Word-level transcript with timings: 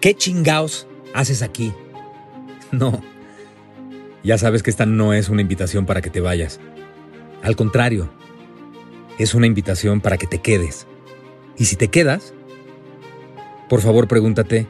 ¿Qué 0.00 0.14
chingaos 0.14 0.86
haces 1.14 1.42
aquí? 1.42 1.72
No. 2.72 3.00
Ya 4.24 4.38
sabes 4.38 4.64
que 4.64 4.70
esta 4.70 4.86
no 4.86 5.14
es 5.14 5.28
una 5.28 5.40
invitación 5.40 5.86
para 5.86 6.02
que 6.02 6.10
te 6.10 6.20
vayas. 6.20 6.58
Al 7.44 7.54
contrario, 7.54 8.10
es 9.18 9.34
una 9.34 9.46
invitación 9.46 10.00
para 10.00 10.18
que 10.18 10.26
te 10.26 10.40
quedes. 10.40 10.88
Y 11.56 11.66
si 11.66 11.76
te 11.76 11.88
quedas, 11.88 12.34
por 13.68 13.80
favor 13.80 14.08
pregúntate, 14.08 14.66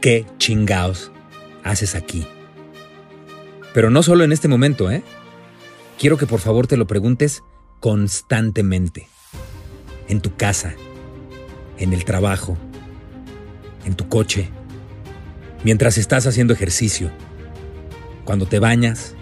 ¿qué 0.00 0.24
chingaos 0.38 1.12
haces 1.62 1.94
aquí? 1.94 2.26
Pero 3.74 3.90
no 3.90 4.02
solo 4.02 4.24
en 4.24 4.32
este 4.32 4.48
momento, 4.48 4.90
¿eh? 4.90 5.02
Quiero 5.98 6.16
que 6.16 6.26
por 6.26 6.40
favor 6.40 6.66
te 6.66 6.78
lo 6.78 6.86
preguntes 6.86 7.44
constantemente. 7.80 9.08
En 10.08 10.20
tu 10.20 10.34
casa, 10.34 10.74
en 11.78 11.92
el 11.92 12.04
trabajo, 12.04 12.56
en 13.84 13.94
tu 13.94 14.08
coche, 14.08 14.50
mientras 15.64 15.98
estás 15.98 16.26
haciendo 16.26 16.52
ejercicio, 16.52 17.10
cuando 18.24 18.46
te 18.46 18.58
bañas, 18.58 19.14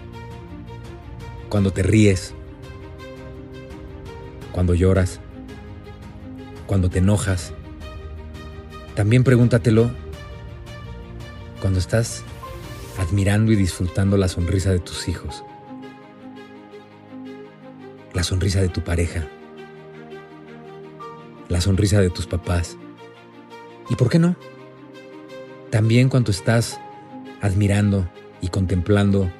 cuando 1.49 1.71
te 1.71 1.83
ríes, 1.83 2.33
cuando 4.51 4.73
lloras, 4.75 5.19
cuando 6.67 6.89
te 6.89 6.99
enojas. 6.99 7.53
También 8.95 9.23
pregúntatelo 9.23 9.91
cuando 11.61 11.79
estás 11.79 12.23
admirando 12.99 13.51
y 13.51 13.55
disfrutando 13.55 14.17
la 14.17 14.27
sonrisa 14.27 14.71
de 14.71 14.79
tus 14.79 15.07
hijos, 15.07 15.43
la 18.13 18.23
sonrisa 18.23 18.61
de 18.61 18.69
tu 18.69 18.81
pareja, 18.81 19.27
la 21.47 21.61
sonrisa 21.61 22.01
de 22.01 22.09
tus 22.09 22.27
papás. 22.27 22.77
¿Y 23.89 23.95
por 23.95 24.09
qué 24.09 24.19
no? 24.19 24.35
También 25.69 26.09
cuando 26.09 26.31
estás 26.31 26.79
admirando 27.41 28.09
y 28.41 28.49
contemplando 28.49 29.31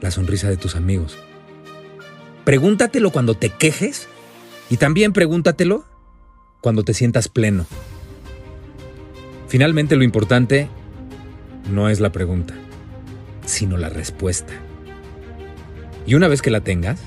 la 0.00 0.10
sonrisa 0.10 0.48
de 0.48 0.56
tus 0.56 0.76
amigos. 0.76 1.16
Pregúntatelo 2.44 3.10
cuando 3.10 3.34
te 3.34 3.50
quejes 3.50 4.08
y 4.70 4.76
también 4.76 5.12
pregúntatelo 5.12 5.84
cuando 6.60 6.84
te 6.84 6.94
sientas 6.94 7.28
pleno. 7.28 7.66
Finalmente 9.48 9.96
lo 9.96 10.04
importante 10.04 10.68
no 11.72 11.88
es 11.88 12.00
la 12.00 12.12
pregunta, 12.12 12.54
sino 13.44 13.76
la 13.76 13.88
respuesta. 13.88 14.52
Y 16.06 16.14
una 16.14 16.28
vez 16.28 16.42
que 16.42 16.50
la 16.50 16.60
tengas, 16.60 17.00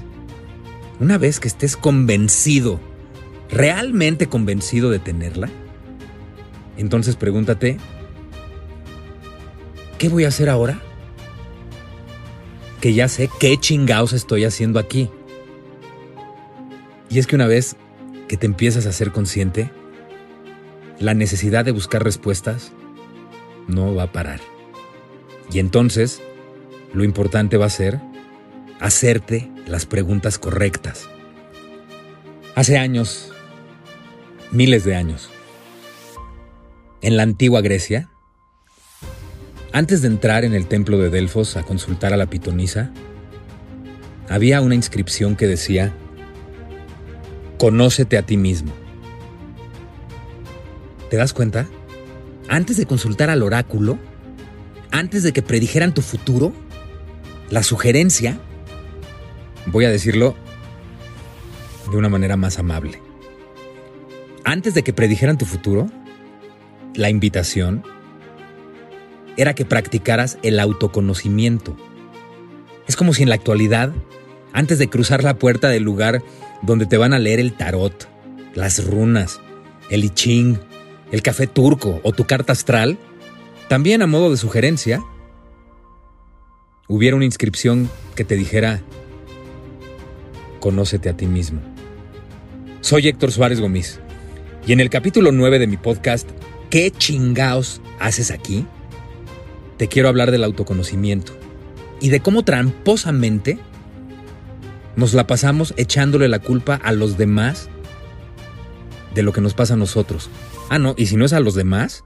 una 1.00 1.18
vez 1.18 1.40
que 1.40 1.48
estés 1.48 1.78
convencido, 1.78 2.80
realmente 3.50 4.28
convencido 4.28 4.90
de 4.90 5.00
tenerla, 5.00 5.50
entonces 6.81 7.16
pregúntate, 7.16 7.77
¿qué 9.97 10.09
voy 10.09 10.23
a 10.23 10.30
hacer 10.30 10.49
ahora? 10.49 10.80
Que 12.79 12.94
ya 12.94 13.07
sé 13.09 13.29
qué 13.40 13.57
chingaos 13.57 14.13
estoy 14.13 14.45
haciendo 14.45 14.79
aquí. 14.79 15.09
Y 17.09 17.19
es 17.19 17.28
que 17.28 17.35
una 17.35 17.47
vez 17.47 17.75
que 18.29 18.38
te 18.38 18.45
empiezas 18.45 18.85
a 18.85 18.94
ser 18.94 19.12
consciente, 19.12 19.72
la 21.00 21.13
necesidad 21.13 21.66
de 21.66 21.72
buscar 21.72 22.03
respuestas 22.03 22.72
no 23.68 23.94
va 23.94 24.03
a 24.03 24.12
parar. 24.12 24.39
Y 25.51 25.59
entonces, 25.59 26.22
lo 26.94 27.03
importante 27.03 27.57
va 27.57 27.66
a 27.66 27.69
ser 27.69 28.00
hacerte 28.79 29.51
las 29.68 29.85
preguntas 29.85 30.39
correctas. 30.39 31.09
Hace 32.56 32.78
años, 32.78 33.34
miles 34.51 34.84
de 34.85 34.95
años, 34.95 35.29
en 37.02 37.18
la 37.18 37.24
antigua 37.24 37.62
Grecia, 37.62 38.10
antes 39.72 40.02
de 40.02 40.08
entrar 40.08 40.46
en 40.46 40.54
el 40.54 40.68
templo 40.68 40.98
de 40.98 41.10
Delfos 41.10 41.56
a 41.56 41.64
consultar 41.64 42.14
a 42.14 42.18
la 42.18 42.26
pitonisa, 42.28 42.92
había 44.28 44.62
una 44.62 44.76
inscripción 44.76 45.36
que 45.36 45.48
decía, 45.48 45.94
Conócete 47.58 48.18
a 48.18 48.22
ti 48.24 48.38
mismo. 48.38 48.72
¿Te 51.10 51.18
das 51.18 51.34
cuenta? 51.34 51.68
Antes 52.48 52.78
de 52.78 52.86
consultar 52.86 53.30
al 53.30 53.44
oráculo, 53.44 54.00
antes 54.92 55.24
de 55.24 55.34
que 55.34 55.42
predijeran 55.42 55.94
tu 55.94 56.02
futuro, 56.02 56.54
la 57.50 57.64
sugerencia, 57.64 58.40
voy 59.66 59.86
a 59.86 59.90
decirlo 59.90 60.36
de 61.92 61.98
una 61.98 62.10
manera 62.10 62.38
más 62.38 62.60
amable, 62.60 63.02
antes 64.46 64.74
de 64.74 64.84
que 64.84 64.94
predijeran 64.94 65.38
tu 65.38 65.46
futuro, 65.46 65.92
la 67.00 67.10
invitación 67.10 67.82
era 69.38 69.56
que 69.56 69.64
practicaras 69.64 70.38
el 70.44 70.60
autoconocimiento. 70.60 71.78
Es 72.88 72.98
como 72.98 73.14
si 73.14 73.24
en 73.24 73.30
la 73.30 73.36
actualidad, 73.36 73.94
antes 74.52 74.80
de 74.80 74.90
cruzar 74.90 75.24
la 75.24 75.40
puerta 75.40 75.70
del 75.70 75.84
lugar 75.84 76.22
donde 76.62 76.86
te 76.86 76.98
van 76.98 77.14
a 77.14 77.20
leer 77.20 77.40
el 77.40 77.54
tarot, 77.54 78.10
las 78.54 78.86
runas, 78.86 79.40
el 79.90 80.04
I 80.04 80.10
Ching, 80.10 80.60
el 81.14 81.22
café 81.22 81.48
turco 81.48 82.02
o 82.04 82.12
tu 82.12 82.26
carta 82.26 82.52
astral, 82.52 82.98
también 83.70 84.02
a 84.02 84.08
modo 84.08 84.30
de 84.30 84.36
sugerencia, 84.36 85.02
hubiera 86.90 87.16
una 87.16 87.26
inscripción 87.26 87.90
que 88.14 88.26
te 88.26 88.36
dijera, 88.36 88.81
conócete 90.60 91.08
a 91.08 91.16
ti 91.16 91.28
mismo. 91.28 91.62
Soy 92.81 93.08
Héctor 93.08 93.31
Suárez 93.31 93.62
Gómez 93.62 94.02
y 94.68 94.74
en 94.74 94.81
el 94.81 94.90
capítulo 94.90 95.31
9 95.31 95.60
de 95.60 95.68
mi 95.68 95.78
podcast, 95.78 96.30
¿Qué 96.69 96.91
chingaos 96.91 97.81
haces 98.00 98.30
aquí? 98.30 98.66
Te 99.78 99.88
quiero 99.88 100.07
hablar 100.07 100.30
del 100.30 100.44
autoconocimiento 100.44 101.34
y 102.00 102.09
de 102.09 102.19
cómo 102.19 102.44
tramposamente 102.44 103.57
nos 104.96 105.16
la 105.16 105.25
pasamos 105.25 105.74
echándole 105.78 106.28
la 106.28 106.40
culpa 106.40 106.75
a 106.75 106.91
los 106.91 107.18
demás 107.18 107.69
de 109.16 109.24
lo 109.24 109.34
que 109.34 109.41
nos 109.41 109.56
pasa 109.56 109.74
a 109.74 109.78
nosotros. 109.78 110.30
Ah, 110.69 110.78
no, 110.78 110.94
y 110.96 111.07
si 111.07 111.16
no 111.16 111.25
es 111.25 111.34
a 111.34 111.40
los 111.40 111.56
demás, 111.56 112.03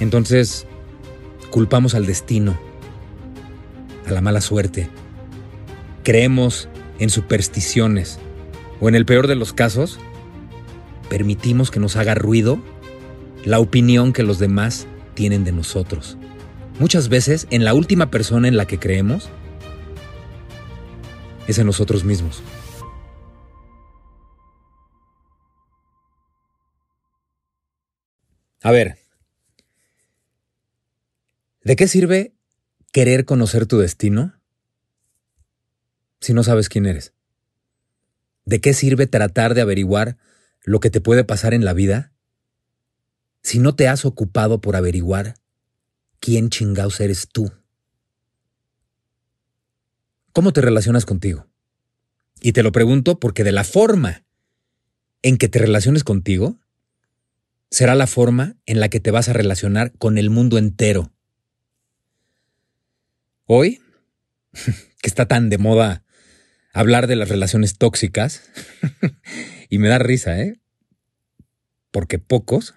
entonces 0.00 0.66
culpamos 1.50 1.94
al 1.94 2.06
destino, 2.06 2.58
a 4.04 4.10
la 4.10 4.20
mala 4.20 4.40
suerte. 4.40 4.88
Creemos 6.02 6.68
en 6.98 7.08
supersticiones 7.08 8.18
o 8.80 8.88
en 8.88 8.96
el 8.96 9.06
peor 9.06 9.28
de 9.28 9.36
los 9.36 9.52
casos, 9.52 10.00
permitimos 11.08 11.70
que 11.70 11.78
nos 11.78 11.94
haga 11.94 12.16
ruido 12.16 12.58
la 13.44 13.58
opinión 13.58 14.12
que 14.12 14.22
los 14.22 14.38
demás 14.38 14.86
tienen 15.14 15.44
de 15.44 15.52
nosotros. 15.52 16.16
Muchas 16.78 17.08
veces 17.08 17.46
en 17.50 17.64
la 17.64 17.74
última 17.74 18.10
persona 18.10 18.48
en 18.48 18.56
la 18.56 18.66
que 18.66 18.78
creemos 18.78 19.28
es 21.46 21.58
en 21.58 21.66
nosotros 21.66 22.04
mismos. 22.04 22.42
A 28.62 28.70
ver, 28.70 28.96
¿de 31.64 31.74
qué 31.74 31.88
sirve 31.88 32.32
querer 32.92 33.24
conocer 33.24 33.66
tu 33.66 33.78
destino 33.78 34.40
si 36.20 36.32
no 36.32 36.44
sabes 36.44 36.68
quién 36.68 36.86
eres? 36.86 37.12
¿De 38.44 38.60
qué 38.60 38.72
sirve 38.72 39.08
tratar 39.08 39.54
de 39.54 39.62
averiguar 39.62 40.16
lo 40.62 40.78
que 40.78 40.90
te 40.90 41.00
puede 41.00 41.24
pasar 41.24 41.54
en 41.54 41.64
la 41.64 41.72
vida 41.72 42.11
si 43.42 43.58
no 43.58 43.74
te 43.74 43.88
has 43.88 44.04
ocupado 44.04 44.60
por 44.60 44.76
averiguar 44.76 45.34
quién 46.20 46.48
chingaos 46.50 47.00
eres 47.00 47.28
tú? 47.28 47.52
¿Cómo 50.32 50.52
te 50.52 50.60
relacionas 50.60 51.04
contigo? 51.04 51.46
Y 52.40 52.52
te 52.52 52.62
lo 52.62 52.72
pregunto 52.72 53.20
porque 53.20 53.44
de 53.44 53.52
la 53.52 53.64
forma 53.64 54.24
en 55.22 55.36
que 55.36 55.48
te 55.48 55.58
relaciones 55.58 56.04
contigo, 56.04 56.58
será 57.70 57.94
la 57.94 58.06
forma 58.06 58.56
en 58.66 58.80
la 58.80 58.88
que 58.88 59.00
te 59.00 59.10
vas 59.10 59.28
a 59.28 59.32
relacionar 59.32 59.92
con 59.92 60.18
el 60.18 60.30
mundo 60.30 60.58
entero. 60.58 61.12
Hoy, 63.46 63.80
que 64.52 65.08
está 65.08 65.26
tan 65.26 65.48
de 65.48 65.58
moda 65.58 66.04
hablar 66.72 67.06
de 67.06 67.16
las 67.16 67.28
relaciones 67.28 67.78
tóxicas, 67.78 68.42
y 69.68 69.78
me 69.78 69.88
da 69.88 69.98
risa, 69.98 70.40
¿eh? 70.40 70.60
Porque 71.90 72.18
pocos, 72.18 72.74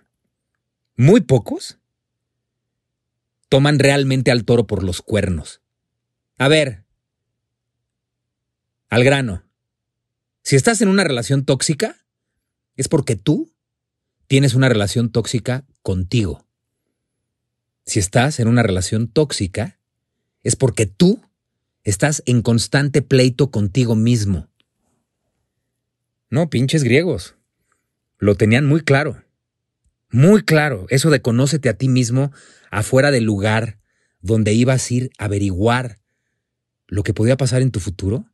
muy 0.95 1.21
pocos, 1.21 1.79
toman 3.49 3.79
realmente 3.79 4.31
al 4.31 4.45
toro 4.45 4.67
por 4.67 4.83
los 4.83 5.01
cuernos. 5.01 5.61
A 6.37 6.47
ver, 6.47 6.83
al 8.89 9.03
grano. 9.03 9.43
Si 10.41 10.55
estás 10.55 10.81
en 10.81 10.89
una 10.89 11.03
relación 11.03 11.43
tóxica, 11.43 11.97
es 12.77 12.87
porque 12.87 13.15
tú 13.15 13.51
tienes 14.27 14.53
una 14.53 14.69
relación 14.69 15.11
tóxica 15.11 15.65
contigo. 15.81 16.45
Si 17.85 17.99
estás 17.99 18.39
en 18.39 18.47
una 18.47 18.63
relación 18.63 19.07
tóxica, 19.07 19.79
es 20.43 20.55
porque 20.55 20.85
tú 20.85 21.21
estás 21.83 22.23
en 22.25 22.41
constante 22.41 23.01
pleito 23.01 23.51
contigo 23.51 23.95
mismo. 23.95 24.47
No, 26.29 26.49
pinches 26.49 26.83
griegos. 26.83 27.35
Lo 28.17 28.35
tenían 28.35 28.65
muy 28.65 28.81
claro. 28.81 29.24
Muy 30.09 30.43
claro. 30.43 30.85
Eso 30.89 31.09
de 31.09 31.21
conócete 31.21 31.69
a 31.69 31.77
ti 31.77 31.87
mismo 31.87 32.31
afuera 32.71 33.11
del 33.11 33.23
lugar 33.23 33.79
donde 34.21 34.53
ibas 34.53 34.89
a 34.89 34.93
ir 34.93 35.11
a 35.17 35.25
averiguar 35.25 35.99
lo 36.87 37.03
que 37.03 37.13
podía 37.13 37.37
pasar 37.37 37.61
en 37.61 37.71
tu 37.71 37.79
futuro 37.79 38.25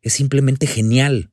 es 0.00 0.12
simplemente 0.12 0.66
genial. 0.66 1.30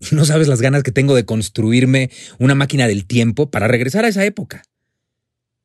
Y 0.00 0.06
no 0.14 0.24
sabes 0.24 0.48
las 0.48 0.60
ganas 0.60 0.82
que 0.82 0.92
tengo 0.92 1.14
de 1.14 1.24
construirme 1.24 2.10
una 2.38 2.54
máquina 2.54 2.86
del 2.86 3.06
tiempo 3.06 3.50
para 3.50 3.68
regresar 3.68 4.04
a 4.04 4.08
esa 4.08 4.24
época 4.24 4.62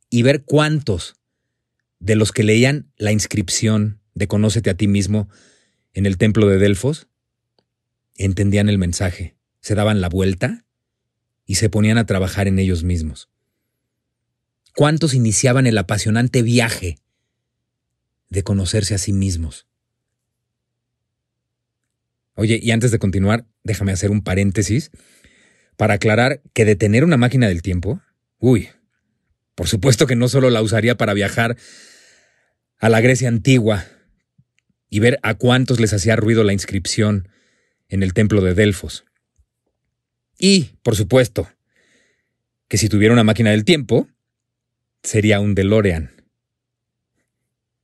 y 0.09 0.21
ver 0.21 0.43
cuántos 0.43 1.15
de 1.99 2.15
los 2.15 2.31
que 2.31 2.43
leían 2.43 2.91
la 2.97 3.11
inscripción 3.11 4.01
de 4.13 4.27
Conócete 4.27 4.69
a 4.69 4.77
ti 4.77 4.87
mismo 4.87 5.29
en 5.93 6.05
el 6.05 6.17
templo 6.17 6.47
de 6.47 6.57
Delfos 6.57 7.07
entendían 8.15 8.69
el 8.69 8.77
mensaje, 8.77 9.35
se 9.61 9.75
daban 9.75 10.01
la 10.01 10.09
vuelta 10.09 10.65
y 11.45 11.55
se 11.55 11.69
ponían 11.69 11.97
a 11.97 12.05
trabajar 12.05 12.47
en 12.47 12.59
ellos 12.59 12.83
mismos. 12.83 13.29
¿Cuántos 14.75 15.13
iniciaban 15.13 15.67
el 15.67 15.77
apasionante 15.77 16.41
viaje 16.41 16.97
de 18.29 18.43
conocerse 18.43 18.95
a 18.95 18.97
sí 18.97 19.13
mismos? 19.13 19.67
Oye, 22.35 22.59
y 22.61 22.71
antes 22.71 22.91
de 22.91 22.99
continuar, 22.99 23.45
déjame 23.63 23.91
hacer 23.91 24.09
un 24.09 24.23
paréntesis 24.23 24.89
para 25.77 25.95
aclarar 25.95 26.41
que 26.53 26.65
de 26.65 26.75
tener 26.75 27.03
una 27.03 27.17
máquina 27.17 27.47
del 27.47 27.61
tiempo, 27.61 28.01
uy, 28.39 28.69
por 29.55 29.67
supuesto 29.67 30.07
que 30.07 30.15
no 30.15 30.27
solo 30.27 30.49
la 30.49 30.61
usaría 30.61 30.97
para 30.97 31.13
viajar 31.13 31.57
a 32.79 32.89
la 32.89 33.01
Grecia 33.01 33.27
antigua 33.27 33.85
y 34.89 34.99
ver 34.99 35.19
a 35.21 35.35
cuántos 35.35 35.79
les 35.79 35.93
hacía 35.93 36.15
ruido 36.15 36.43
la 36.43 36.53
inscripción 36.53 37.29
en 37.87 38.01
el 38.01 38.13
templo 38.13 38.41
de 38.41 38.55
Delfos. 38.55 39.05
Y, 40.45 40.71
por 40.83 40.97
supuesto, 40.97 41.47
que 42.67 42.77
si 42.77 42.89
tuviera 42.89 43.13
una 43.13 43.23
máquina 43.23 43.51
del 43.51 43.63
tiempo, 43.63 44.09
sería 45.01 45.39
un 45.39 45.55
DeLorean. 45.55 46.11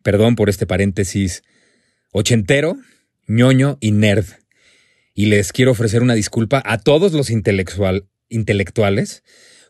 Perdón 0.04 0.36
por 0.36 0.50
este 0.50 0.66
paréntesis 0.66 1.42
ochentero, 2.12 2.76
ñoño 3.28 3.78
y 3.80 3.94
nerd. 3.94 4.26
Y 5.14 5.28
les 5.28 5.54
quiero 5.54 5.72
ofrecer 5.72 6.02
una 6.02 6.16
disculpa 6.16 6.62
a 6.66 6.80
todos 6.80 7.14
los 7.14 7.30
intelectuales 7.30 9.24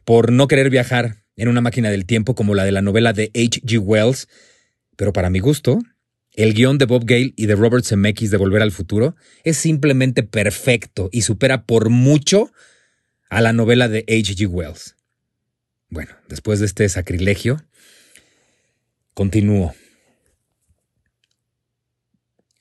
por 0.04 0.32
no 0.32 0.48
querer 0.48 0.72
viajar 0.72 1.18
en 1.36 1.48
una 1.48 1.62
máquina 1.62 1.92
del 1.92 2.08
tiempo 2.08 2.34
como 2.34 2.56
la 2.56 2.64
de 2.64 2.72
la 2.72 2.82
novela 2.82 3.14
de 3.14 3.26
H.G. 3.36 3.78
Wells, 3.78 4.28
pero 4.96 5.14
para 5.14 5.30
mi 5.30 5.38
gusto, 5.38 5.78
el 6.34 6.56
guion 6.56 6.80
de 6.80 6.86
Bob 6.86 7.06
Gale 7.06 7.34
y 7.36 7.46
de 7.46 7.54
Robert 7.54 7.86
Zemeckis 7.86 8.32
de 8.32 8.38
Volver 8.38 8.64
al 8.64 8.72
Futuro 8.72 9.16
es 9.44 9.58
simplemente 9.58 10.24
perfecto 10.24 11.10
y 11.12 11.22
supera 11.22 11.68
por 11.68 11.92
mucho 11.92 12.52
a 13.30 13.42
la 13.42 13.54
novela 13.54 13.88
de 13.88 14.00
H.G. 14.08 14.48
Wells. 14.48 14.96
Bueno, 15.90 16.12
después 16.28 16.60
de 16.60 16.66
este 16.66 16.88
sacrilegio, 16.90 17.64
continúo. 19.14 19.74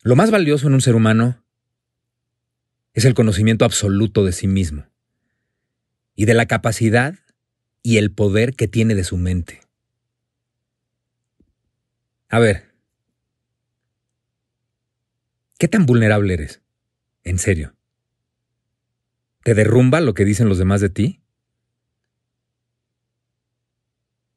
Lo 0.03 0.17
más 0.17 0.31
valioso 0.31 0.67
en 0.67 0.75
un 0.75 0.81
ser 0.81 0.95
humano 0.95 1.43
es 2.95 3.05
el 3.05 3.15
conocimiento 3.15 3.65
absoluto 3.65 4.25
de 4.25 4.33
sí 4.33 4.47
mismo 4.47 4.87
y 6.15 6.25
de 6.25 6.35
la 6.35 6.47
capacidad 6.47 7.19
y 7.83 7.99
el 7.99 8.11
poder 8.13 8.55
que 8.55 8.69
tiene 8.69 8.95
de 8.95 9.05
su 9.05 9.17
mente. 9.17 9.61
A 12.29 12.39
ver, 12.39 12.75
¿qué 15.59 15.69
tan 15.69 15.87
vulnerable 15.87 16.35
eres? 16.35 16.61
En 17.25 17.39
serio. 17.39 17.78
¿Te 19.49 19.55
derrumba 19.55 20.03
lo 20.03 20.13
que 20.13 20.27
dicen 20.27 20.51
los 20.51 20.59
demás 20.59 20.83
de 20.83 20.91
ti? 20.91 21.23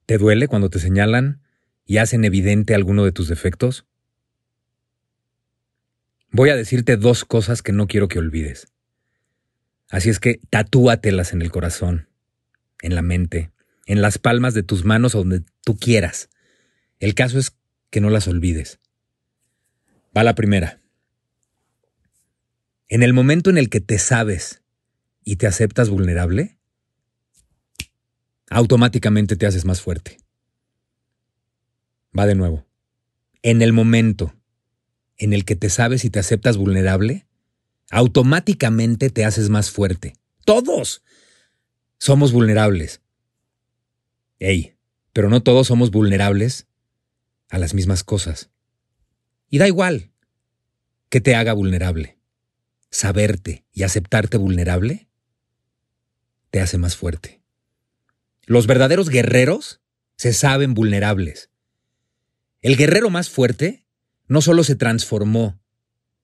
¿Te 0.05 0.17
duele 0.17 0.47
cuando 0.47 0.69
te 0.69 0.79
señalan 0.79 1.41
y 1.85 1.97
hacen 1.97 2.23
evidente 2.23 2.75
alguno 2.75 3.03
de 3.03 3.11
tus 3.11 3.27
defectos? 3.27 3.85
Voy 6.29 6.49
a 6.49 6.55
decirte 6.55 6.95
dos 6.95 7.25
cosas 7.25 7.61
que 7.61 7.73
no 7.73 7.87
quiero 7.87 8.07
que 8.07 8.19
olvides. 8.19 8.71
Así 9.89 10.09
es 10.09 10.21
que 10.21 10.39
tatúatelas 10.49 11.33
en 11.33 11.41
el 11.41 11.51
corazón, 11.51 12.07
en 12.81 12.95
la 12.95 13.01
mente, 13.01 13.51
en 13.87 14.01
las 14.01 14.17
palmas 14.17 14.53
de 14.53 14.63
tus 14.63 14.85
manos 14.85 15.13
o 15.13 15.17
donde 15.17 15.43
tú 15.65 15.75
quieras. 15.75 16.29
El 17.01 17.15
caso 17.15 17.37
es 17.37 17.57
que 17.89 17.99
no 17.99 18.09
las 18.11 18.29
olvides. 18.29 18.79
Va 20.15 20.23
la 20.23 20.35
primera. 20.35 20.79
En 22.87 23.03
el 23.03 23.11
momento 23.11 23.49
en 23.49 23.57
el 23.57 23.69
que 23.69 23.81
te 23.81 23.99
sabes 23.99 24.60
y 25.23 25.37
te 25.37 25.47
aceptas 25.47 25.89
vulnerable, 25.89 26.57
automáticamente 28.49 29.35
te 29.35 29.45
haces 29.45 29.65
más 29.65 29.81
fuerte. 29.81 30.17
Va 32.17 32.25
de 32.25 32.35
nuevo. 32.35 32.65
En 33.41 33.61
el 33.61 33.73
momento 33.73 34.35
en 35.17 35.33
el 35.33 35.45
que 35.45 35.55
te 35.55 35.69
sabes 35.69 36.03
y 36.03 36.09
te 36.09 36.19
aceptas 36.19 36.57
vulnerable, 36.57 37.25
automáticamente 37.91 39.09
te 39.09 39.23
haces 39.23 39.49
más 39.49 39.71
fuerte. 39.71 40.15
Todos 40.45 41.03
somos 41.97 42.31
vulnerables. 42.31 43.01
Ey, 44.39 44.75
pero 45.13 45.29
no 45.29 45.43
todos 45.43 45.67
somos 45.67 45.91
vulnerables 45.91 46.67
a 47.49 47.59
las 47.59 47.73
mismas 47.73 48.03
cosas. 48.03 48.49
Y 49.49 49.59
da 49.59 49.67
igual 49.67 50.11
que 51.09 51.21
te 51.21 51.35
haga 51.35 51.53
vulnerable. 51.53 52.17
Saberte 52.89 53.65
y 53.71 53.83
aceptarte 53.83 54.37
vulnerable 54.37 55.07
te 56.51 56.61
hace 56.61 56.77
más 56.77 56.95
fuerte. 56.95 57.41
Los 58.45 58.67
verdaderos 58.67 59.09
guerreros 59.09 59.81
se 60.17 60.33
saben 60.33 60.73
vulnerables. 60.73 61.49
El 62.61 62.77
guerrero 62.77 63.09
más 63.09 63.29
fuerte 63.29 63.85
no 64.27 64.41
solo 64.41 64.63
se 64.63 64.75
transformó 64.75 65.59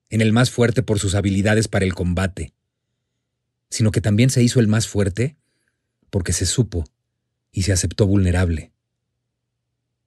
en 0.09 0.21
el 0.21 0.33
más 0.33 0.51
fuerte 0.51 0.83
por 0.83 0.99
sus 0.99 1.15
habilidades 1.15 1.67
para 1.67 1.85
el 1.85 1.93
combate, 1.93 2.53
sino 3.69 3.91
que 3.91 4.01
también 4.01 4.29
se 4.29 4.43
hizo 4.43 4.59
el 4.59 4.67
más 4.67 4.87
fuerte 4.87 5.37
porque 6.09 6.33
se 6.33 6.45
supo 6.45 6.85
y 7.51 7.63
se 7.63 7.73
aceptó 7.73 8.05
vulnerable. 8.05 8.71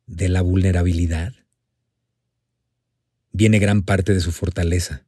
De 0.06 0.28
la 0.28 0.42
vulnerabilidad 0.42 1.34
viene 3.32 3.58
gran 3.58 3.82
parte 3.82 4.14
de 4.14 4.20
su 4.20 4.32
fortaleza. 4.32 5.06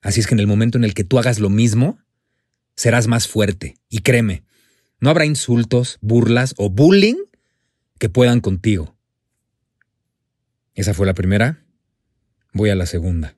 Así 0.00 0.20
es 0.20 0.26
que 0.26 0.34
en 0.34 0.40
el 0.40 0.46
momento 0.46 0.78
en 0.78 0.84
el 0.84 0.94
que 0.94 1.04
tú 1.04 1.18
hagas 1.18 1.38
lo 1.38 1.50
mismo, 1.50 1.98
serás 2.80 3.08
más 3.08 3.28
fuerte. 3.28 3.76
Y 3.90 3.98
créeme, 3.98 4.42
no 5.00 5.10
habrá 5.10 5.26
insultos, 5.26 5.98
burlas 6.00 6.54
o 6.56 6.70
bullying 6.70 7.26
que 7.98 8.08
puedan 8.08 8.40
contigo. 8.40 8.96
Esa 10.74 10.94
fue 10.94 11.04
la 11.04 11.12
primera. 11.12 11.62
Voy 12.54 12.70
a 12.70 12.74
la 12.74 12.86
segunda. 12.86 13.36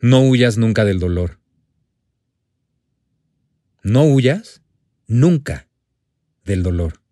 No 0.00 0.22
huyas 0.22 0.56
nunca 0.56 0.86
del 0.86 1.00
dolor. 1.00 1.38
No 3.82 4.04
huyas 4.04 4.62
nunca 5.06 5.68
del 6.46 6.62
dolor. 6.62 7.02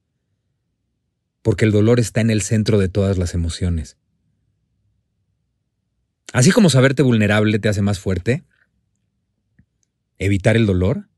Porque 1.42 1.66
el 1.66 1.72
dolor 1.72 2.00
está 2.00 2.22
en 2.22 2.30
el 2.30 2.40
centro 2.40 2.78
de 2.78 2.88
todas 2.88 3.18
las 3.18 3.34
emociones. 3.34 3.98
Así 6.32 6.52
como 6.52 6.70
saberte 6.70 7.02
vulnerable 7.02 7.58
te 7.58 7.68
hace 7.68 7.82
más 7.82 7.98
fuerte, 7.98 8.44
evitar 10.24 10.56
el 10.56 10.66
dolor 10.66 11.08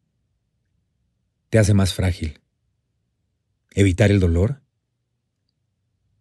te 1.51 1.59
hace 1.59 1.75
más 1.75 1.95
frágil. 1.95 2.41
Evitar 3.75 4.11
el 4.11 4.21
dolor 4.21 4.63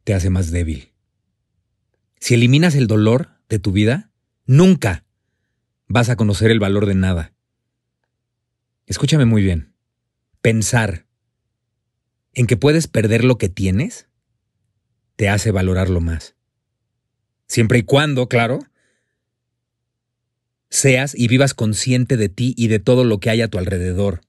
te 0.03 0.13
hace 0.13 0.29
más 0.29 0.51
débil. 0.51 0.91
Si 2.19 2.33
eliminas 2.33 2.75
el 2.75 2.87
dolor 2.87 3.29
de 3.47 3.59
tu 3.59 3.71
vida, 3.71 4.11
nunca 4.45 5.05
vas 5.87 6.09
a 6.09 6.15
conocer 6.15 6.51
el 6.51 6.59
valor 6.59 6.85
de 6.85 6.95
nada. 6.95 7.33
Escúchame 8.85 9.25
muy 9.25 9.43
bien. 9.43 9.73
Pensar 10.41 11.07
en 12.33 12.47
que 12.47 12.57
puedes 12.57 12.87
perder 12.87 13.23
lo 13.23 13.37
que 13.37 13.49
tienes 13.49 14.07
te 15.15 15.29
hace 15.29 15.51
valorarlo 15.51 16.01
más. 16.01 16.35
Siempre 17.47 17.79
y 17.79 17.83
cuando, 17.83 18.27
claro, 18.27 18.59
seas 20.73 21.13
y 21.15 21.27
vivas 21.27 21.53
consciente 21.53 22.17
de 22.17 22.29
ti 22.29 22.55
y 22.57 22.67
de 22.67 22.79
todo 22.79 23.03
lo 23.03 23.19
que 23.19 23.29
hay 23.29 23.43
a 23.43 23.47
tu 23.47 23.59
alrededor. 23.59 24.21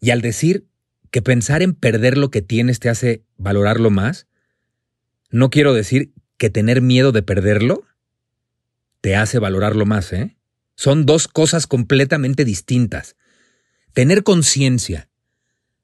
Y 0.00 0.10
al 0.10 0.20
decir 0.20 0.66
que 1.12 1.22
pensar 1.22 1.62
en 1.62 1.72
perder 1.72 2.18
lo 2.18 2.32
que 2.32 2.42
tienes 2.42 2.80
te 2.80 2.88
hace 2.88 3.22
valorarlo 3.36 3.90
más, 3.90 4.26
no 5.30 5.50
quiero 5.50 5.72
decir 5.72 6.12
que 6.36 6.50
tener 6.50 6.82
miedo 6.82 7.12
de 7.12 7.22
perderlo 7.22 7.84
te 9.00 9.14
hace 9.14 9.38
valorarlo 9.38 9.86
más, 9.86 10.12
¿eh? 10.12 10.36
Son 10.74 11.06
dos 11.06 11.28
cosas 11.28 11.68
completamente 11.68 12.44
distintas. 12.44 13.14
Tener 13.92 14.24
conciencia 14.24 15.08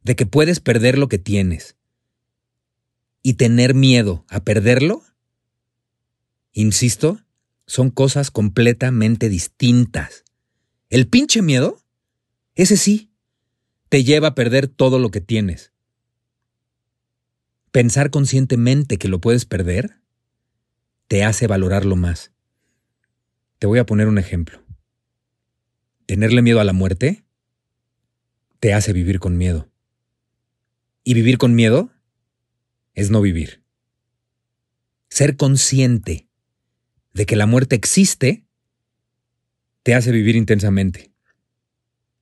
de 0.03 0.17
que 0.17 0.27
puedes 0.27 0.59
perder 0.59 0.99
lo 0.99 1.09
que 1.09 1.19
tienes 1.19 1.77
y 3.23 3.35
tener 3.35 3.75
miedo 3.75 4.25
a 4.29 4.43
perderlo, 4.43 5.05
insisto, 6.53 7.21
son 7.66 7.90
cosas 7.90 8.31
completamente 8.31 9.28
distintas. 9.28 10.25
El 10.90 11.09
pinche 11.09 11.42
miedo, 11.42 11.81
ese 12.54 12.76
sí, 12.76 13.11
te 13.88 14.04
lleva 14.04 14.28
a 14.28 14.35
perder 14.35 14.69
todo 14.69 14.99
lo 14.99 15.11
que 15.11 15.21
tienes. 15.21 15.73
Pensar 17.71 18.11
conscientemente 18.11 18.99
que 18.99 19.09
lo 19.09 19.21
puedes 19.21 19.47
perder 19.47 19.99
te 21.09 21.25
hace 21.25 21.47
valorarlo 21.47 21.97
más. 21.97 22.33
Te 23.59 23.66
voy 23.66 23.78
a 23.78 23.87
poner 23.87 24.09
un 24.09 24.19
ejemplo. 24.19 24.62
Tenerle 26.07 26.42
miedo 26.42 26.61
a 26.61 26.64
la 26.64 26.73
muerte 26.73 27.25
te 28.61 28.75
hace 28.75 28.92
vivir 28.92 29.21
con 29.21 29.37
miedo. 29.37 29.71
Y 31.04 31.14
vivir 31.14 31.38
con 31.38 31.54
miedo 31.54 31.90
es 32.95 33.11
no 33.11 33.21
vivir. 33.21 33.62
Ser 35.09 35.37
consciente 35.37 36.28
de 37.12 37.26
que 37.26 37.37
la 37.37 37.47
muerte 37.47 37.76
existe 37.76 38.47
te 39.83 39.95
hace 39.95 40.12
vivir 40.12 40.37
intensamente. 40.37 41.12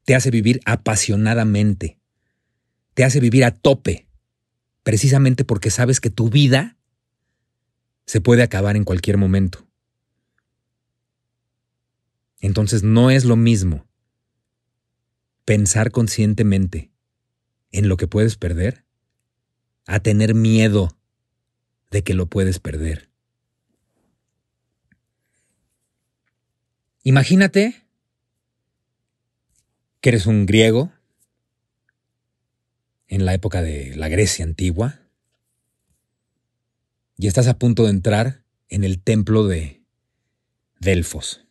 Te 0.04 0.14
hace 0.14 0.30
vivir 0.30 0.60
apasionadamente. 0.64 2.00
Te 2.94 3.04
hace 3.04 3.20
vivir 3.20 3.44
a 3.44 3.54
tope. 3.54 4.08
Precisamente 4.82 5.44
porque 5.44 5.70
sabes 5.70 6.00
que 6.00 6.10
tu 6.10 6.30
vida 6.30 6.78
se 8.06 8.20
puede 8.20 8.42
acabar 8.42 8.76
en 8.76 8.84
cualquier 8.84 9.18
momento. 9.18 9.68
Entonces 12.40 12.82
no 12.82 13.10
es 13.10 13.24
lo 13.24 13.36
mismo 13.36 13.86
pensar 15.44 15.90
conscientemente 15.90 16.90
en 17.70 17.88
lo 17.88 17.96
que 17.96 18.06
puedes 18.06 18.36
perder 18.36 18.84
a 19.86 20.00
tener 20.00 20.34
miedo 20.34 20.96
de 21.90 22.02
que 22.02 22.14
lo 22.14 22.26
puedes 22.26 22.58
perder. 22.58 23.09
Imagínate 27.02 27.82
que 30.00 30.10
eres 30.10 30.26
un 30.26 30.44
griego 30.44 30.92
en 33.08 33.24
la 33.24 33.32
época 33.32 33.62
de 33.62 33.96
la 33.96 34.08
Grecia 34.08 34.44
antigua 34.44 35.00
y 37.16 37.26
estás 37.26 37.48
a 37.48 37.58
punto 37.58 37.84
de 37.84 37.90
entrar 37.90 38.44
en 38.68 38.84
el 38.84 39.02
templo 39.02 39.46
de 39.46 39.82
Delfos. 40.78 41.42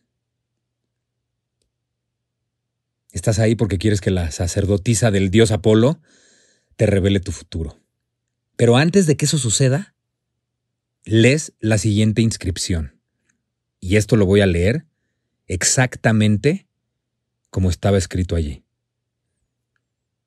Estás 3.10 3.40
ahí 3.40 3.56
porque 3.56 3.78
quieres 3.78 4.00
que 4.00 4.10
la 4.12 4.30
sacerdotisa 4.30 5.10
del 5.10 5.30
dios 5.30 5.50
Apolo 5.50 6.00
te 6.76 6.86
revele 6.86 7.18
tu 7.18 7.32
futuro. 7.32 7.80
Pero 8.56 8.76
antes 8.76 9.06
de 9.06 9.16
que 9.16 9.24
eso 9.24 9.36
suceda, 9.36 9.96
lees 11.04 11.54
la 11.58 11.76
siguiente 11.76 12.22
inscripción. 12.22 13.00
Y 13.80 13.96
esto 13.96 14.16
lo 14.16 14.26
voy 14.26 14.42
a 14.42 14.46
leer 14.46 14.86
exactamente 15.50 16.68
como 17.50 17.70
estaba 17.70 17.98
escrito 17.98 18.36
allí. 18.36 18.62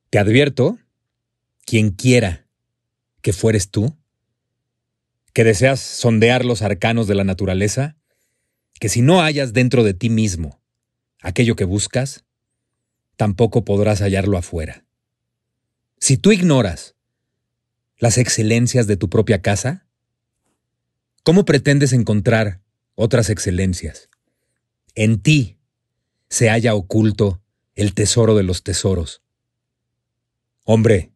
Te 0.09 0.19
advierto, 0.19 0.77
quien 1.65 1.91
quiera 1.91 2.45
que 3.21 3.31
fueres 3.31 3.69
tú, 3.69 3.95
que 5.31 5.45
deseas 5.45 5.79
sondear 5.79 6.43
los 6.43 6.61
arcanos 6.61 7.07
de 7.07 7.15
la 7.15 7.23
naturaleza, 7.23 7.95
que 8.81 8.89
si 8.89 9.01
no 9.01 9.21
hallas 9.21 9.53
dentro 9.53 9.83
de 9.83 9.93
ti 9.93 10.09
mismo 10.09 10.61
aquello 11.21 11.55
que 11.55 11.63
buscas, 11.63 12.25
tampoco 13.15 13.63
podrás 13.63 14.01
hallarlo 14.01 14.37
afuera. 14.37 14.83
Si 15.99 16.17
tú 16.17 16.33
ignoras 16.33 16.95
las 17.97 18.17
excelencias 18.17 18.87
de 18.87 18.97
tu 18.97 19.09
propia 19.09 19.41
casa, 19.41 19.87
¿cómo 21.23 21.45
pretendes 21.45 21.93
encontrar 21.93 22.61
otras 22.95 23.29
excelencias? 23.29 24.09
En 24.95 25.21
ti 25.21 25.57
se 26.29 26.49
halla 26.49 26.75
oculto 26.75 27.41
el 27.75 27.93
tesoro 27.93 28.35
de 28.35 28.43
los 28.43 28.63
tesoros. 28.63 29.21
Hombre, 30.63 31.11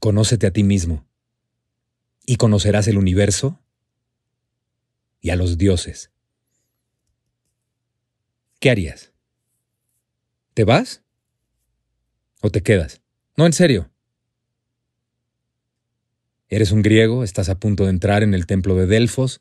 conócete 0.00 0.46
a 0.46 0.50
ti 0.50 0.62
mismo 0.62 1.06
y 2.26 2.36
conocerás 2.36 2.88
el 2.88 2.98
universo 2.98 3.60
y 5.20 5.30
a 5.30 5.36
los 5.36 5.58
dioses. 5.58 6.10
¿Qué 8.60 8.70
harías? 8.70 9.12
¿Te 10.54 10.64
vas? 10.64 11.02
¿O 12.40 12.50
te 12.50 12.62
quedas? 12.62 13.02
No, 13.36 13.46
en 13.46 13.52
serio. 13.52 13.90
Eres 16.48 16.72
un 16.72 16.82
griego, 16.82 17.24
estás 17.24 17.48
a 17.48 17.58
punto 17.58 17.84
de 17.84 17.90
entrar 17.90 18.22
en 18.22 18.34
el 18.34 18.46
templo 18.46 18.74
de 18.74 18.86
Delfos. 18.86 19.40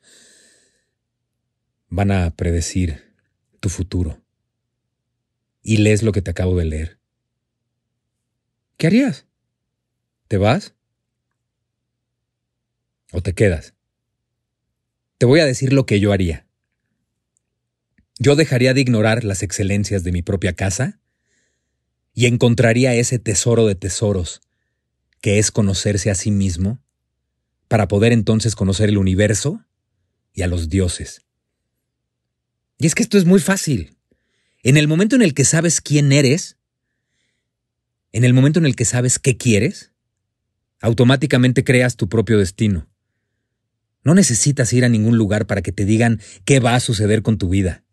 Van 1.89 2.11
a 2.11 2.35
predecir 2.35 3.13
tu 3.59 3.69
futuro. 3.69 4.21
Y 5.61 5.77
lees 5.77 6.03
lo 6.03 6.11
que 6.11 6.21
te 6.21 6.31
acabo 6.31 6.57
de 6.57 6.65
leer. 6.65 6.99
¿Qué 8.77 8.87
harías? 8.87 9.25
¿Te 10.27 10.37
vas? 10.37 10.75
¿O 13.11 13.21
te 13.21 13.33
quedas? 13.33 13.73
Te 15.17 15.25
voy 15.25 15.39
a 15.39 15.45
decir 15.45 15.73
lo 15.73 15.85
que 15.85 15.99
yo 15.99 16.11
haría. 16.11 16.45
Yo 18.19 18.35
dejaría 18.35 18.73
de 18.73 18.81
ignorar 18.81 19.23
las 19.23 19.43
excelencias 19.43 20.03
de 20.03 20.11
mi 20.11 20.21
propia 20.21 20.53
casa 20.53 20.99
y 22.13 22.25
encontraría 22.25 22.95
ese 22.95 23.19
tesoro 23.19 23.67
de 23.67 23.75
tesoros, 23.75 24.41
que 25.21 25.39
es 25.39 25.51
conocerse 25.51 26.09
a 26.09 26.15
sí 26.15 26.31
mismo, 26.31 26.79
para 27.67 27.87
poder 27.87 28.11
entonces 28.11 28.55
conocer 28.55 28.89
el 28.89 28.97
universo 28.97 29.63
y 30.33 30.41
a 30.41 30.47
los 30.47 30.69
dioses. 30.69 31.26
Y 32.77 32.87
es 32.87 32.95
que 32.95 33.03
esto 33.03 33.17
es 33.17 33.25
muy 33.25 33.39
fácil. 33.39 33.97
En 34.63 34.77
el 34.77 34.87
momento 34.87 35.15
en 35.15 35.21
el 35.21 35.33
que 35.33 35.45
sabes 35.45 35.81
quién 35.81 36.11
eres, 36.11 36.57
en 38.11 38.23
el 38.23 38.33
momento 38.33 38.59
en 38.59 38.65
el 38.65 38.75
que 38.75 38.85
sabes 38.85 39.19
qué 39.19 39.37
quieres, 39.37 39.91
automáticamente 40.81 41.63
creas 41.63 41.95
tu 41.95 42.07
propio 42.07 42.37
destino. 42.37 42.87
No 44.03 44.13
necesitas 44.13 44.71
ir 44.73 44.85
a 44.85 44.89
ningún 44.89 45.17
lugar 45.17 45.47
para 45.47 45.61
que 45.61 45.71
te 45.71 45.85
digan 45.85 46.21
qué 46.45 46.59
va 46.59 46.75
a 46.75 46.79
suceder 46.79 47.23
con 47.23 47.37
tu 47.37 47.49
vida. 47.49 47.83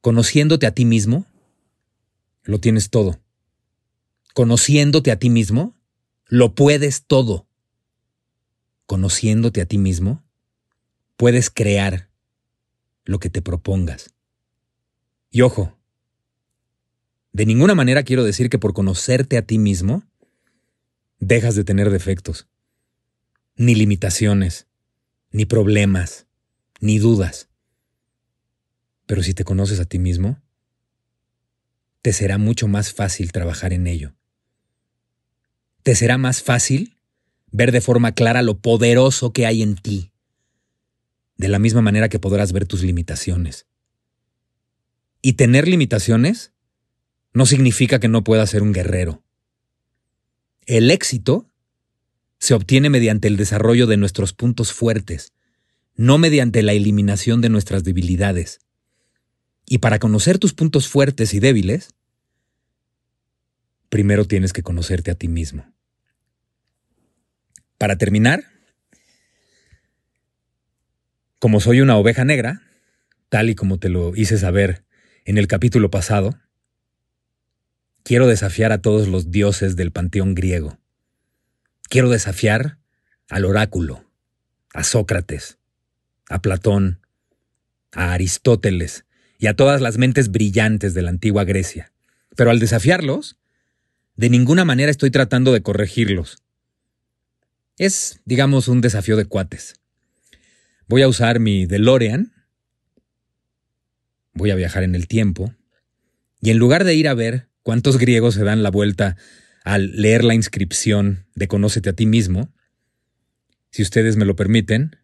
Conociéndote 0.00 0.66
a 0.66 0.72
ti 0.72 0.84
mismo, 0.84 1.26
lo 2.44 2.60
tienes 2.60 2.90
todo. 2.90 3.20
Conociéndote 4.34 5.10
a 5.10 5.18
ti 5.18 5.30
mismo, 5.30 5.74
lo 6.26 6.54
puedes 6.54 7.04
todo. 7.04 7.46
Conociéndote 8.86 9.60
a 9.60 9.66
ti 9.66 9.78
mismo, 9.78 10.24
puedes 11.16 11.50
crear 11.50 12.07
lo 13.08 13.18
que 13.18 13.30
te 13.30 13.40
propongas. 13.40 14.14
Y 15.30 15.40
ojo, 15.40 15.74
de 17.32 17.46
ninguna 17.46 17.74
manera 17.74 18.02
quiero 18.02 18.22
decir 18.22 18.50
que 18.50 18.58
por 18.58 18.74
conocerte 18.74 19.38
a 19.38 19.42
ti 19.46 19.58
mismo, 19.58 20.02
dejas 21.18 21.54
de 21.54 21.64
tener 21.64 21.88
defectos, 21.88 22.48
ni 23.56 23.74
limitaciones, 23.74 24.66
ni 25.30 25.46
problemas, 25.46 26.26
ni 26.80 26.98
dudas. 26.98 27.48
Pero 29.06 29.22
si 29.22 29.32
te 29.32 29.42
conoces 29.42 29.80
a 29.80 29.86
ti 29.86 29.98
mismo, 29.98 30.42
te 32.02 32.12
será 32.12 32.36
mucho 32.36 32.68
más 32.68 32.92
fácil 32.92 33.32
trabajar 33.32 33.72
en 33.72 33.86
ello. 33.86 34.14
Te 35.82 35.94
será 35.94 36.18
más 36.18 36.42
fácil 36.42 36.98
ver 37.50 37.72
de 37.72 37.80
forma 37.80 38.12
clara 38.12 38.42
lo 38.42 38.58
poderoso 38.58 39.32
que 39.32 39.46
hay 39.46 39.62
en 39.62 39.76
ti, 39.76 40.12
de 41.38 41.48
la 41.48 41.58
misma 41.58 41.80
manera 41.80 42.08
que 42.08 42.18
podrás 42.18 42.52
ver 42.52 42.66
tus 42.66 42.82
limitaciones. 42.82 43.66
Y 45.22 45.34
tener 45.34 45.66
limitaciones 45.66 46.52
no 47.32 47.46
significa 47.46 48.00
que 48.00 48.08
no 48.08 48.24
puedas 48.24 48.50
ser 48.50 48.62
un 48.62 48.72
guerrero. 48.72 49.22
El 50.66 50.90
éxito 50.90 51.48
se 52.38 52.54
obtiene 52.54 52.90
mediante 52.90 53.28
el 53.28 53.36
desarrollo 53.36 53.86
de 53.86 53.96
nuestros 53.96 54.32
puntos 54.32 54.72
fuertes, 54.72 55.32
no 55.94 56.18
mediante 56.18 56.62
la 56.62 56.72
eliminación 56.72 57.40
de 57.40 57.48
nuestras 57.48 57.84
debilidades. 57.84 58.60
Y 59.66 59.78
para 59.78 59.98
conocer 59.98 60.38
tus 60.38 60.54
puntos 60.54 60.88
fuertes 60.88 61.34
y 61.34 61.40
débiles, 61.40 61.94
primero 63.88 64.24
tienes 64.24 64.52
que 64.52 64.62
conocerte 64.62 65.10
a 65.10 65.14
ti 65.14 65.28
mismo. 65.28 65.72
Para 67.76 67.96
terminar, 67.96 68.44
como 71.38 71.60
soy 71.60 71.80
una 71.80 71.96
oveja 71.96 72.24
negra, 72.24 72.62
tal 73.28 73.50
y 73.50 73.54
como 73.54 73.78
te 73.78 73.88
lo 73.88 74.14
hice 74.16 74.38
saber 74.38 74.84
en 75.24 75.38
el 75.38 75.46
capítulo 75.46 75.90
pasado, 75.90 76.38
Quiero 78.08 78.26
desafiar 78.26 78.72
a 78.72 78.80
todos 78.80 79.06
los 79.06 79.30
dioses 79.30 79.76
del 79.76 79.92
panteón 79.92 80.34
griego. 80.34 80.78
Quiero 81.90 82.08
desafiar 82.08 82.78
al 83.28 83.44
oráculo, 83.44 84.02
a 84.72 84.82
Sócrates, 84.82 85.58
a 86.30 86.40
Platón, 86.40 87.00
a 87.92 88.14
Aristóteles 88.14 89.04
y 89.38 89.46
a 89.46 89.52
todas 89.52 89.82
las 89.82 89.98
mentes 89.98 90.30
brillantes 90.30 90.94
de 90.94 91.02
la 91.02 91.10
antigua 91.10 91.44
Grecia. 91.44 91.92
Pero 92.34 92.50
al 92.50 92.60
desafiarlos, 92.60 93.36
de 94.16 94.30
ninguna 94.30 94.64
manera 94.64 94.90
estoy 94.90 95.10
tratando 95.10 95.52
de 95.52 95.60
corregirlos. 95.60 96.38
Es, 97.76 98.22
digamos, 98.24 98.68
un 98.68 98.80
desafío 98.80 99.18
de 99.18 99.26
cuates. 99.26 99.74
Voy 100.88 101.02
a 101.02 101.08
usar 101.08 101.38
mi 101.38 101.66
DeLorean, 101.66 102.32
voy 104.32 104.50
a 104.50 104.54
viajar 104.54 104.82
en 104.82 104.94
el 104.94 105.06
tiempo, 105.06 105.54
y 106.40 106.50
en 106.50 106.58
lugar 106.58 106.84
de 106.84 106.94
ir 106.94 107.08
a 107.08 107.14
ver 107.14 107.48
cuántos 107.62 107.98
griegos 107.98 108.34
se 108.34 108.44
dan 108.44 108.62
la 108.62 108.70
vuelta 108.70 109.16
al 109.64 109.92
leer 110.00 110.24
la 110.24 110.34
inscripción 110.34 111.26
de 111.34 111.46
Conócete 111.46 111.90
a 111.90 111.92
ti 111.92 112.06
mismo, 112.06 112.54
si 113.70 113.82
ustedes 113.82 114.16
me 114.16 114.24
lo 114.24 114.34
permiten, 114.34 114.96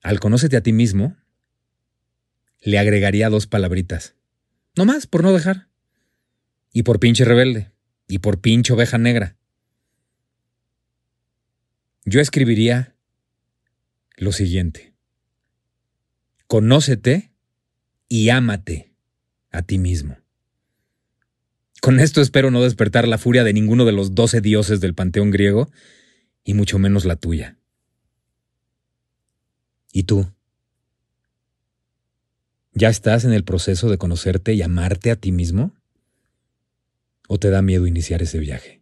al 0.00 0.20
Conócete 0.20 0.56
a 0.56 0.62
ti 0.62 0.72
mismo, 0.72 1.16
le 2.60 2.78
agregaría 2.78 3.30
dos 3.30 3.48
palabritas. 3.48 4.14
No 4.76 4.84
más, 4.84 5.08
por 5.08 5.22
no 5.22 5.32
dejar. 5.32 5.68
Y 6.72 6.84
por 6.84 7.00
pinche 7.00 7.24
rebelde. 7.24 7.72
Y 8.06 8.18
por 8.18 8.40
pinche 8.40 8.72
oveja 8.72 8.98
negra. 8.98 9.36
Yo 12.04 12.20
escribiría 12.20 12.94
lo 14.16 14.32
siguiente. 14.32 14.92
Conócete 16.46 17.32
y 18.08 18.28
ámate 18.30 18.92
a 19.50 19.62
ti 19.62 19.78
mismo. 19.78 20.18
Con 21.80 22.00
esto 22.00 22.20
espero 22.20 22.50
no 22.50 22.62
despertar 22.62 23.08
la 23.08 23.18
furia 23.18 23.44
de 23.44 23.52
ninguno 23.52 23.84
de 23.84 23.92
los 23.92 24.14
doce 24.14 24.40
dioses 24.40 24.80
del 24.80 24.94
panteón 24.94 25.30
griego, 25.30 25.70
y 26.44 26.54
mucho 26.54 26.78
menos 26.78 27.04
la 27.04 27.16
tuya. 27.16 27.56
¿Y 29.92 30.04
tú? 30.04 30.32
¿Ya 32.72 32.88
estás 32.88 33.24
en 33.24 33.32
el 33.32 33.44
proceso 33.44 33.90
de 33.90 33.98
conocerte 33.98 34.54
y 34.54 34.62
amarte 34.62 35.10
a 35.10 35.16
ti 35.16 35.30
mismo? 35.30 35.74
¿O 37.28 37.38
te 37.38 37.50
da 37.50 37.62
miedo 37.62 37.86
iniciar 37.86 38.22
ese 38.22 38.38
viaje? 38.38 38.81